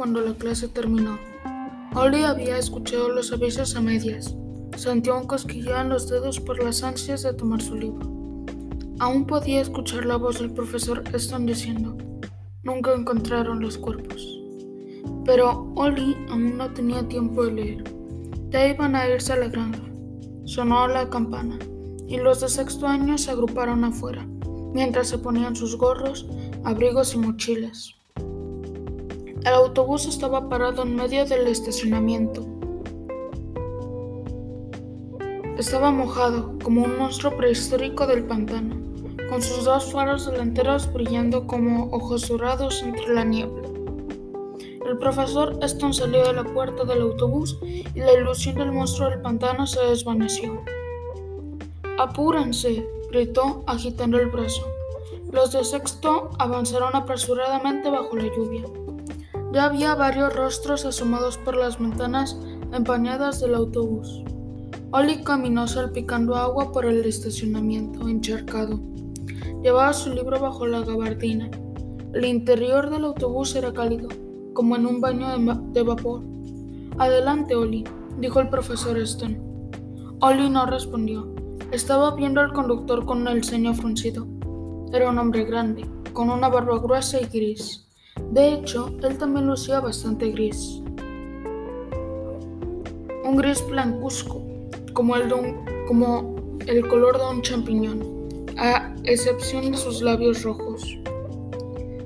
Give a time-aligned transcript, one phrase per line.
[0.00, 1.18] cuando la clase terminó.
[1.94, 4.34] Ollie había escuchado los avisos a medias.
[4.74, 8.08] Sintió un cosquilleo en los dedos por las ansias de tomar su libro.
[8.98, 11.98] Aún podía escuchar la voz del profesor Stone diciendo,
[12.62, 14.40] nunca encontraron los cuerpos.
[15.26, 17.84] Pero Ollie aún no tenía tiempo de leer.
[18.48, 19.82] Ya iban a irse a la granja.
[20.46, 21.58] Sonó la campana
[22.08, 24.26] y los de sexto año se agruparon afuera,
[24.72, 26.26] mientras se ponían sus gorros,
[26.64, 27.99] abrigos y mochilas.
[29.44, 32.44] El autobús estaba parado en medio del estacionamiento.
[35.56, 38.76] Estaba mojado, como un monstruo prehistórico del pantano,
[39.30, 43.66] con sus dos faros delanteros brillando como ojos dorados entre la niebla.
[44.86, 49.22] El profesor Stone salió de la puerta del autobús y la ilusión del monstruo del
[49.22, 50.62] pantano se desvaneció.
[51.98, 54.66] Apúrense, gritó agitando el brazo.
[55.32, 58.64] Los de sexto avanzaron apresuradamente bajo la lluvia.
[59.52, 62.38] Ya había varios rostros asomados por las ventanas
[62.72, 64.22] empañadas del autobús.
[64.92, 68.80] Oli caminó salpicando agua por el estacionamiento encharcado.
[69.62, 71.50] Llevaba su libro bajo la gabardina.
[72.14, 74.08] El interior del autobús era cálido,
[74.52, 75.28] como en un baño
[75.72, 76.22] de, vapor.
[76.98, 77.84] Adelante, Oli,
[78.18, 79.40] dijo el profesor Stone.
[80.20, 81.34] Oli no respondió.
[81.72, 84.26] Estaba viendo al conductor con el ceño fruncido.
[84.92, 87.89] Era un hombre grande, con una barba gruesa y gris.
[88.32, 90.80] De hecho, él también lucía bastante gris.
[93.24, 94.42] Un gris blancuzco,
[94.92, 95.32] como el,
[95.86, 98.02] como el color de un champiñón,
[98.56, 100.98] a excepción de sus labios rojos.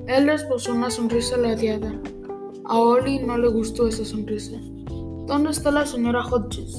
[0.07, 1.99] Él esbozó una sonrisa ladeada.
[2.65, 4.57] A Oli no le gustó esa sonrisa.
[5.27, 6.75] ¿Dónde está la señora Hodges?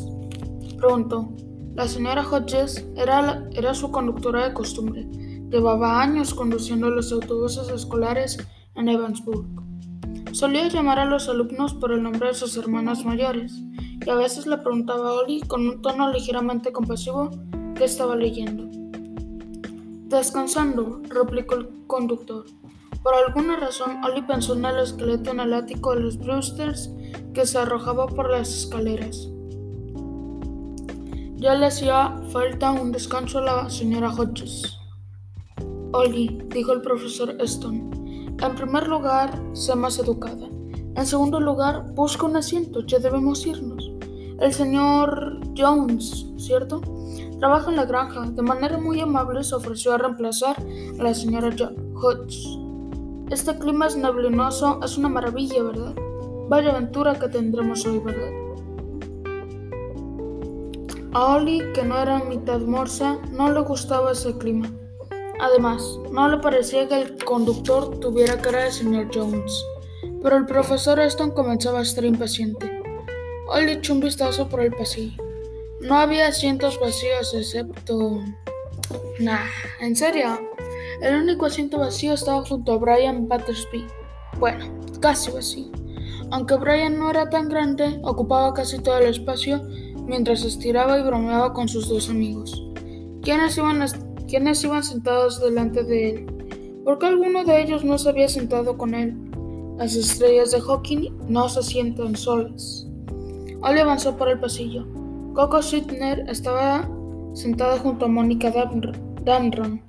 [0.77, 1.33] preguntó.
[1.75, 5.07] La señora Hodges era, era su conductora de costumbre.
[5.51, 8.39] Llevaba años conduciendo los autobuses escolares
[8.77, 9.47] en Evansburg.
[10.33, 13.63] Solía llamar a los alumnos por el nombre de sus hermanos mayores
[14.05, 17.31] y a veces le preguntaba a Oli con un tono ligeramente compasivo
[17.75, 18.69] qué estaba leyendo.
[20.09, 22.45] Descansando, replicó el conductor.
[23.03, 26.91] Por alguna razón, Oli pensó en el esqueleto en el ático de los Brewsters
[27.33, 29.29] que se arrojaba por las escaleras.
[31.37, 34.79] Ya le hacía falta un descanso a la señora Hodges.
[35.93, 37.96] Ollie, dijo el profesor Stone,
[38.41, 40.49] en primer lugar, sé más educada.
[40.95, 43.91] En segundo lugar, busca un asiento, ya debemos irnos.
[44.41, 46.81] El señor Jones, ¿cierto?
[47.39, 48.23] Trabaja en la granja.
[48.31, 50.57] De manera muy amable se ofreció a reemplazar
[50.99, 51.55] a la señora
[51.95, 52.47] Hodges.
[53.31, 55.95] Este clima es neblinoso, es una maravilla, ¿verdad?
[56.49, 58.31] Vaya aventura que tendremos hoy, ¿verdad?
[61.13, 64.71] A Oli, que no era mitad morsa, no le gustaba ese clima.
[65.41, 69.65] Además, no le parecía que el conductor tuviera cara de señor Jones.
[70.23, 72.81] Pero el profesor Aston comenzaba a estar impaciente.
[73.49, 75.23] Oli echó un vistazo por el pasillo.
[75.81, 78.23] No había asientos vacíos excepto...
[79.21, 79.47] Nah,
[79.81, 80.39] ¿en serio?
[81.01, 83.87] El único asiento vacío estaba junto a Brian Battersby.
[84.39, 84.65] Bueno,
[85.01, 85.71] casi vacío.
[86.31, 89.63] Aunque Brian no era tan grande, ocupaba casi todo el espacio
[90.07, 92.63] mientras estiraba y bromeaba con sus dos amigos.
[93.23, 93.83] ¿Quiénes iban,
[94.29, 96.27] iban sentados delante de él?
[96.85, 99.17] ¿Por qué alguno de ellos no se había sentado con él?
[99.77, 102.87] Las estrellas de hockey no se sientan solas.
[103.61, 104.87] Oli avanzó por el pasillo.
[105.35, 106.89] Coco Sidner estaba
[107.35, 108.51] sentada junto a Mónica
[109.25, 109.83] Damron,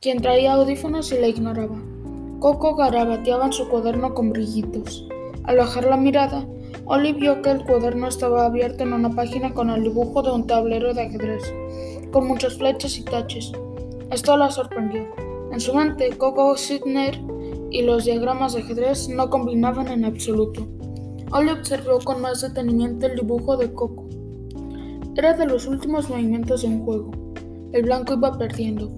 [0.00, 1.76] quien traía audífonos y la ignoraba.
[2.40, 5.06] Coco garabateaba en su cuaderno con brillitos.
[5.44, 6.46] Al bajar la mirada,
[6.86, 10.46] Oli vio que el cuaderno estaba abierto en una página con el dibujo de un
[10.46, 11.42] tablero de ajedrez,
[12.12, 13.52] con muchas flechas y taches.
[14.10, 15.06] Esto la sorprendió.
[15.52, 17.20] En su mente, Coco Sidner
[17.70, 20.66] y los diagramas de ajedrez no combinaban en absoluto.
[21.32, 24.08] Oli observó con más detenimiento el dibujo de Coco.
[25.16, 27.10] Era de los últimos movimientos de un juego.
[27.72, 28.96] El blanco iba perdiendo.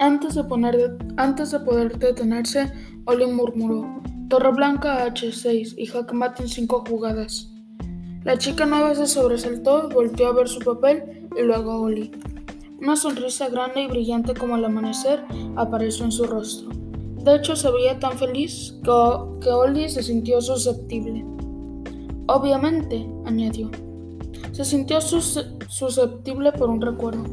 [0.00, 2.72] Antes de, poner antes de poder detenerse,
[3.04, 4.00] Oli murmuró.
[4.28, 7.50] Torre Blanca H6 y jaque en cinco jugadas.
[8.24, 12.10] La chica nueva se sobresaltó volteó a ver su papel y luego a Oli.
[12.80, 15.24] Una sonrisa grande y brillante como el amanecer
[15.56, 16.68] apareció en su rostro.
[17.24, 18.92] De hecho, se veía tan feliz que,
[19.40, 21.24] que Oli se sintió susceptible.
[22.28, 23.68] Obviamente, añadió.
[24.52, 27.24] Se sintió susceptible por un recuerdo.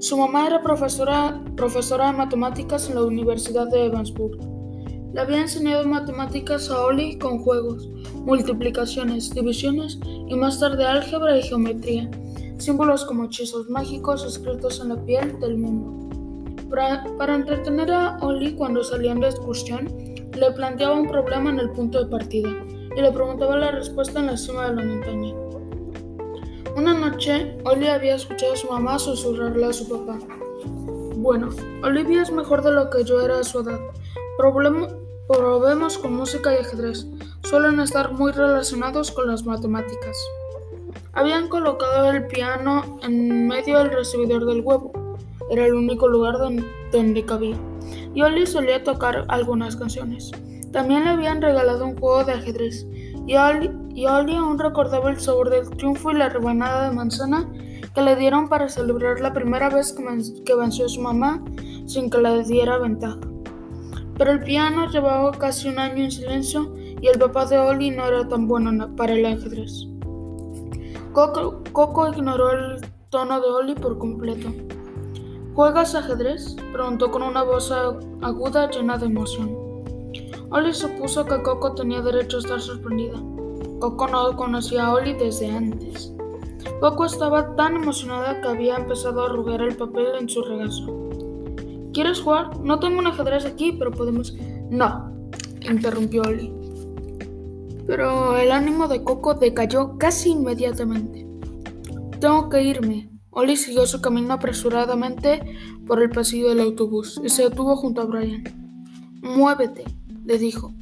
[0.00, 4.38] Su mamá era profesora, profesora de matemáticas en la Universidad de Evansburg.
[5.14, 7.88] Le había enseñado matemáticas a Oli con juegos,
[8.26, 9.98] multiplicaciones, divisiones
[10.28, 12.10] y más tarde álgebra y geometría,
[12.60, 16.10] símbolos como hechizos mágicos escritos en la piel del mundo.
[16.70, 19.88] Para, entretener a Oli cuando salían de excursión,
[20.36, 22.50] le planteaba un problema en el punto de partida
[22.96, 25.34] y le preguntaba la respuesta en la cima de la montaña.
[26.76, 30.18] Una noche, Oli había escuchado a su mamá susurrarle a su papá.
[31.16, 31.48] Bueno,
[31.82, 33.80] Olivia es mejor de lo que yo era a su edad.
[34.38, 37.06] probemos con música y ajedrez.
[37.42, 40.16] Suelen estar muy relacionados con las matemáticas.
[41.12, 44.92] Habían colocado el piano en medio del recibidor del huevo.
[45.50, 47.56] Era el único lugar donde, cabía.
[48.14, 50.30] Y Oli solía tocar algunas canciones.
[50.72, 52.86] También le habían regalado un juego de ajedrez.
[53.26, 57.48] Y Oli, y Oli aún recordaba el sabor del triunfo y la rebanada de manzana
[57.92, 61.44] que le dieron para celebrar la primera vez que, venció a su mamá
[61.86, 63.18] sin que le diera ventaja.
[64.16, 68.06] Pero el piano llevaba casi un año en silencio y el papá de Oli no
[68.06, 69.90] era tan bueno para el ajedrez.
[71.12, 74.48] Coco, ignoró el tono de Oli por completo.
[75.54, 76.54] ¿Juegas ajedrez?
[76.72, 79.50] preguntó con una voz aguda llena de emoción.
[80.50, 83.20] Oli supuso que Coco tenía derecho a estar sorprendida.
[83.80, 86.14] Coco no conocía a Oli desde antes.
[86.80, 91.10] Coco estaba tan emocionada que había empezado a arrugar el papel en su regazo.
[91.92, 92.60] ¿Quieres jugar?
[92.60, 94.32] No tengo un ajedrez aquí, pero podemos...
[94.70, 95.12] No,
[95.60, 96.59] interrumpió Oli
[97.90, 101.26] pero el ánimo de Coco decayó casi inmediatamente.
[102.20, 103.10] Tengo que irme.
[103.30, 105.40] Oli siguió su camino apresuradamente
[105.88, 108.44] por el pasillo del autobús y se detuvo junto a Brian.
[109.22, 109.82] Muévete,
[110.24, 110.72] le dijo.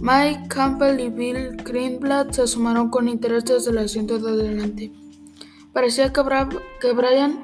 [0.00, 4.92] Mike Campbell y Bill Greenblatt se asomaron con interés desde el asiento de adelante.
[5.72, 7.40] Parecía que, Brian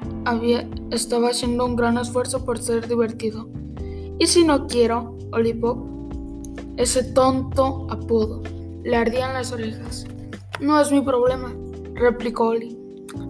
[0.91, 3.47] estaba haciendo un gran esfuerzo por ser divertido.
[4.19, 5.87] ¿Y si no quiero, Oli Pop?
[6.75, 8.43] Ese tonto apodo.
[8.85, 10.05] Le ardían las orejas.
[10.59, 11.51] No es mi problema,
[11.95, 12.77] replicó Oli.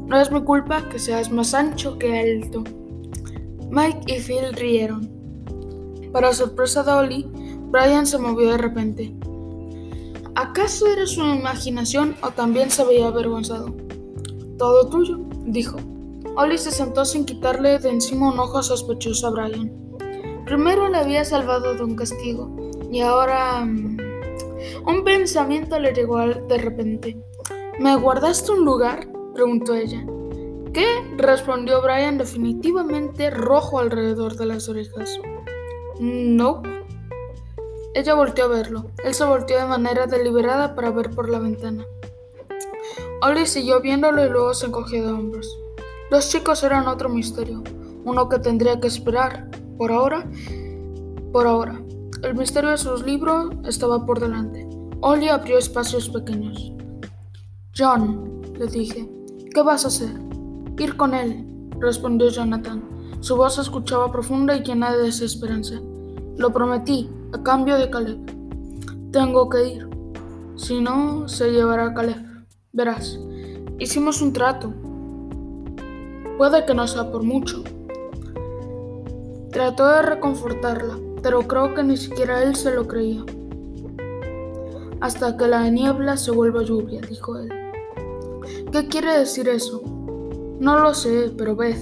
[0.05, 2.61] No es mi culpa que seas más ancho que alto.
[3.69, 5.09] Mike y Phil rieron.
[6.11, 7.31] Para sorpresa de Oli,
[7.71, 9.15] Brian se movió de repente.
[10.35, 13.73] ¿Acaso era su imaginación o también se veía avergonzado?
[14.57, 15.77] Todo tuyo, dijo.
[16.35, 19.71] Oli se sentó sin quitarle de encima un ojo sospechoso a Brian.
[20.45, 22.53] Primero le había salvado de un castigo
[22.91, 23.65] y ahora...
[24.85, 27.17] Un pensamiento le llegó de repente.
[27.79, 29.07] ¿Me guardaste un lugar?
[29.33, 30.05] preguntó ella.
[30.73, 30.85] ¿Qué?
[31.17, 35.19] respondió Brian definitivamente rojo alrededor de las orejas.
[35.99, 36.61] No.
[37.93, 38.91] Ella volteó a verlo.
[39.03, 41.85] Él se volteó de manera deliberada para ver por la ventana.
[43.21, 45.57] Oli siguió viéndolo y luego se encogió de hombros.
[46.11, 47.63] Los chicos eran otro misterio,
[48.03, 49.49] uno que tendría que esperar.
[49.77, 50.29] Por ahora,
[51.31, 51.81] por ahora.
[52.25, 54.67] El misterio de sus libros estaba por delante.
[55.01, 56.73] Ollie abrió espacios pequeños.
[57.77, 59.07] John, le dije,
[59.53, 60.09] ¿qué vas a hacer?
[60.79, 61.45] Ir con él,
[61.79, 62.81] respondió Jonathan.
[63.19, 65.75] Su voz se escuchaba profunda y llena de desesperanza.
[66.35, 68.17] Lo prometí, a cambio de Caleb.
[69.11, 69.89] Tengo que ir.
[70.55, 72.25] Si no, se llevará a Caleb.
[72.73, 73.19] Verás,
[73.77, 74.73] hicimos un trato.
[76.39, 77.63] Puede que no sea por mucho.
[79.51, 83.25] Trató de reconfortarla, pero creo que ni siquiera él se lo creía.
[85.01, 87.49] Hasta que la niebla se vuelva lluvia, dijo él.
[88.71, 89.81] ¿Qué quiere decir eso?
[90.59, 91.79] No lo sé, pero Beth,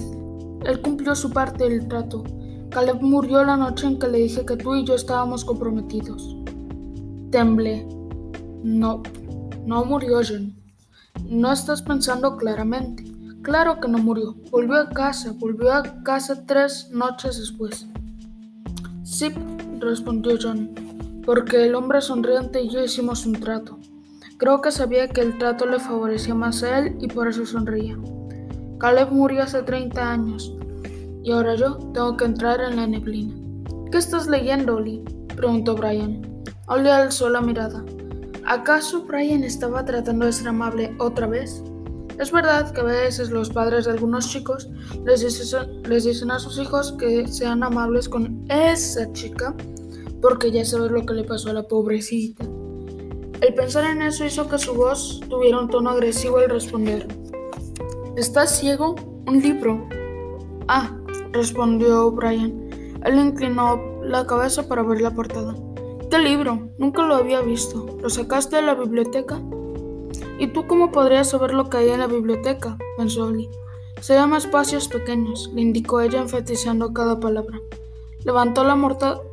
[0.64, 2.24] él cumplió su parte del trato.
[2.70, 6.38] Caleb murió la noche en que le dije que tú y yo estábamos comprometidos.
[7.30, 7.86] Temblé.
[8.62, 9.02] No,
[9.66, 10.54] no murió John.
[11.28, 13.04] No estás pensando claramente.
[13.42, 14.36] Claro que no murió.
[14.50, 17.86] Volvió a casa, volvió a casa tres noches después.
[19.14, 19.32] Sí,
[19.78, 20.70] respondió John,
[21.24, 23.78] porque el hombre sonriente y yo hicimos un trato.
[24.38, 27.96] Creo que sabía que el trato le favorecía más a él y por eso sonreía.
[28.80, 30.52] Caleb murió hace 30 años
[31.22, 33.36] y ahora yo tengo que entrar en la neblina.
[33.92, 35.04] ¿Qué estás leyendo, Oli?
[35.36, 36.42] preguntó Brian.
[36.66, 37.84] Oli alzó la mirada.
[38.44, 41.62] ¿Acaso Brian estaba tratando de ser amable otra vez?
[42.18, 44.70] Es verdad que a veces los padres de algunos chicos
[45.04, 45.20] les
[46.04, 49.54] dicen, a sus hijos que sean amables con esa chica
[50.22, 52.44] porque ya sabes lo que le pasó a la pobrecita.
[53.40, 57.06] El pensar en eso hizo que su voz tuviera un tono agresivo al responder.
[58.16, 58.94] ¿Estás ciego?
[59.26, 59.86] Un libro.
[60.68, 60.96] Ah,
[61.32, 62.70] respondió Brian.
[63.04, 65.54] Él inclinó la cabeza para ver la portada.
[66.10, 66.70] ¿Qué libro?
[66.78, 67.98] Nunca lo había visto.
[68.00, 69.42] ¿Lo sacaste de la biblioteca?
[70.38, 72.76] ¿Y tú cómo podrías saber lo que hay en la biblioteca?
[72.96, 73.48] pensó Oli.
[74.00, 77.60] Se llama Espacios Pequeños, le indicó ella enfatizando cada palabra.
[78.24, 78.76] Levantó la,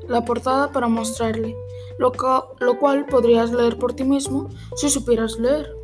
[0.08, 1.55] la portada para mostrarle,
[1.98, 2.12] lo,
[2.60, 5.75] lo cual podrías leer por ti mismo si supieras leer.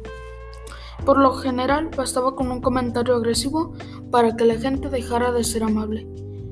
[1.05, 3.73] Por lo general, bastaba con un comentario agresivo
[4.11, 6.07] para que la gente dejara de ser amable.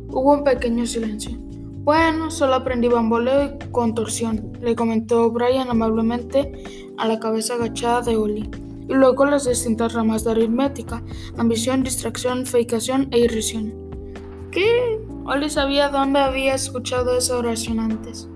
[0.09, 1.37] Hubo un pequeño silencio.
[1.85, 6.51] Bueno, solo aprendí bamboleo y contorsión, le comentó Brian amablemente
[6.97, 8.49] a la cabeza agachada de Oli.
[8.87, 11.03] Y luego las distintas ramas de aritmética,
[11.37, 13.73] ambición, distracción, feicación e irrisión.
[14.51, 15.01] ¿Qué?
[15.25, 18.29] Oli sabía dónde había escuchado esa oración antes.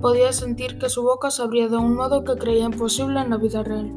[0.00, 3.36] Podía sentir que su boca se abría de un modo que creía imposible en la
[3.36, 3.92] vida real.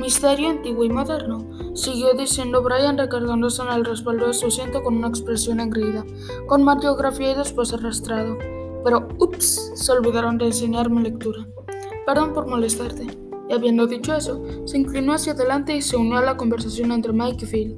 [0.00, 4.96] Misterio antiguo y moderno, siguió diciendo Brian recargándose en el respaldo de su asiento con
[4.96, 6.04] una expresión engreída,
[6.46, 8.38] con mariografía y después arrastrado.
[8.84, 11.46] Pero, ups, se olvidaron de enseñarme lectura.
[12.06, 13.06] Perdón por molestarte.
[13.48, 17.12] Y habiendo dicho eso, se inclinó hacia adelante y se unió a la conversación entre
[17.12, 17.76] Mike y Phil.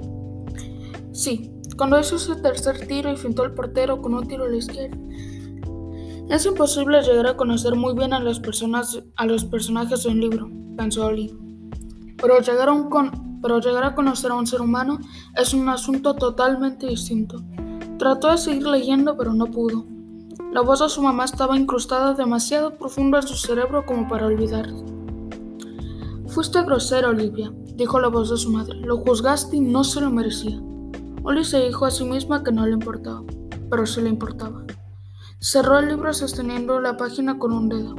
[1.13, 4.57] Sí, cuando hizo su tercer tiro y fintó al portero con un tiro a la
[4.57, 4.97] izquierda.
[6.29, 10.49] Es imposible llegar a conocer muy bien a, personas, a los personajes de un libro,
[10.77, 11.35] pensó Oli.
[12.21, 13.11] Pero llegar, a
[13.41, 14.99] pero llegar a conocer a un ser humano
[15.35, 17.43] es un asunto totalmente distinto.
[17.97, 19.85] Trató de seguir leyendo, pero no pudo.
[20.53, 24.67] La voz de su mamá estaba incrustada demasiado profundo en su cerebro como para olvidar.
[26.31, 28.79] Fuiste grosera, Olivia, dijo la voz de su madre.
[28.79, 30.61] Lo juzgaste y no se lo merecía.
[31.23, 33.21] Oli se dijo a sí misma que no le importaba,
[33.69, 34.63] pero sí le importaba.
[35.39, 37.95] Cerró el libro sosteniendo la página con un dedo.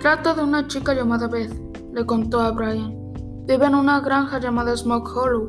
[0.00, 1.52] Trata de una chica llamada Beth,
[1.92, 2.94] le contó a Brian.
[3.44, 5.48] Vive en una granja llamada Smoke Hollow,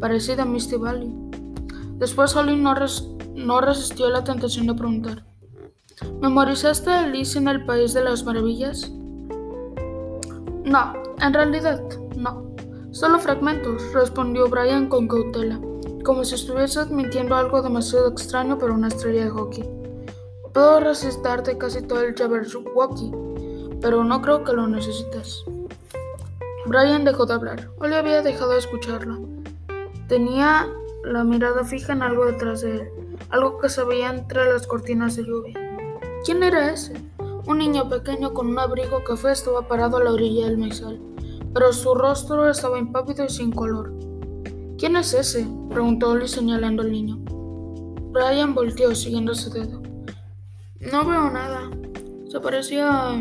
[0.00, 1.14] parecida a Misty Valley.
[1.98, 2.74] Después Holly no,
[3.36, 5.24] no resistió la tentación de preguntar.
[6.20, 8.90] ¿Memorizaste Alice en el País de las Maravillas?
[10.70, 11.82] No, en realidad,
[12.14, 12.54] no.
[12.92, 15.58] Solo fragmentos, respondió Brian con cautela,
[16.04, 19.68] como si estuviese admitiendo algo demasiado extraño para una estrella de hockey.
[20.54, 23.10] Puedo resistarte casi todo el Jabberwocky,
[23.80, 25.42] pero no creo que lo necesites.
[26.66, 27.68] Brian dejó de hablar.
[27.80, 29.18] Oli había dejado de escucharlo.
[30.06, 30.68] Tenía
[31.02, 32.88] la mirada fija en algo detrás de él,
[33.30, 35.58] algo que se veía entre las cortinas de lluvia.
[36.24, 36.94] ¿Quién era ese?
[37.46, 41.00] Un niño pequeño con un abrigo café estaba parado a la orilla del maizal,
[41.54, 43.94] pero su rostro estaba impávido y sin color.
[44.76, 45.46] ¿Quién es ese?
[45.68, 47.18] preguntó Oli señalando al niño.
[48.12, 49.80] Brian volteó siguiendo su dedo.
[50.80, 51.70] No veo nada.
[52.28, 53.12] Se parecía...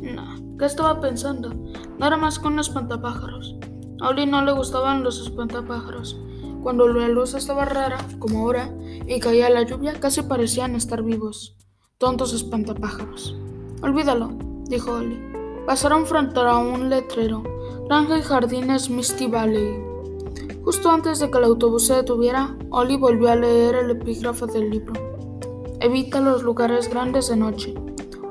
[0.00, 0.56] No.
[0.58, 1.50] ¿Qué estaba pensando?
[1.98, 3.56] Era más que un espantapájaros.
[4.00, 6.18] A Oli no le gustaban los espantapájaros.
[6.62, 8.74] Cuando la luz estaba rara, como ahora,
[9.06, 11.56] y caía la lluvia, casi parecían estar vivos.
[12.04, 13.34] Tontos espantapájaros.
[13.80, 14.32] Olvídalo,
[14.68, 15.18] dijo Oli.
[15.64, 17.42] Pasaron frente a un letrero.
[17.88, 19.82] Granja y jardines Misty Valley.
[20.62, 24.68] Justo antes de que el autobús se detuviera, Oli volvió a leer el epígrafe del
[24.68, 24.92] libro.
[25.80, 27.74] Evita los lugares grandes de noche.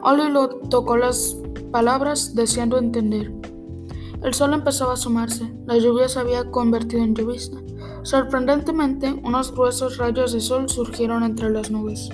[0.04, 1.36] Oli lo tocó las
[1.72, 3.34] palabras deseando entender.
[4.22, 7.60] El sol empezaba a asomarse, la lluvia se había convertido en llovizna.
[8.04, 12.12] Sorprendentemente, unos gruesos rayos de sol surgieron entre las nubes.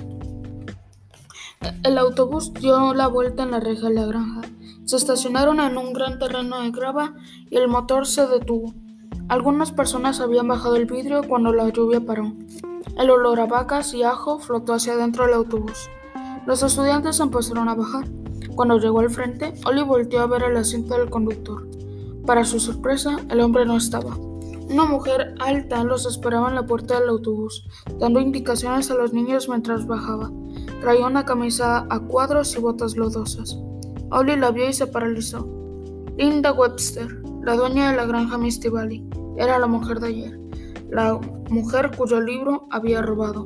[1.82, 4.40] El autobús dio la vuelta en la reja de la granja.
[4.86, 7.14] Se estacionaron en un gran terreno de grava
[7.50, 8.72] y el motor se detuvo.
[9.28, 12.32] Algunas personas habían bajado el vidrio cuando la lluvia paró.
[12.96, 15.90] El olor a vacas y ajo flotó hacia adentro del autobús.
[16.46, 18.06] Los estudiantes empezaron a bajar.
[18.54, 21.68] Cuando llegó al frente, Oli volteó a ver el asiento del conductor.
[22.24, 24.16] Para su sorpresa, el hombre no estaba.
[24.70, 27.66] Una mujer alta los esperaba en la puerta del autobús,
[27.98, 30.30] dando indicaciones a los niños mientras bajaba.
[30.80, 33.58] Traía una camisa a cuadros y botas lodosas.
[34.10, 35.46] Oli la vio y se paralizó.
[36.16, 39.06] Linda Webster, la dueña de la granja Misty Valley,
[39.36, 40.40] era la mujer de ayer,
[40.90, 41.18] la
[41.48, 43.44] mujer cuyo libro había robado.